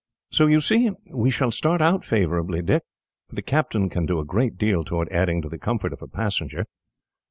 [0.31, 2.81] "So you see, we shall start favourably, Dick;
[3.29, 6.07] for the captain can do a great deal towards adding to the comfort of a
[6.07, 6.65] passenger.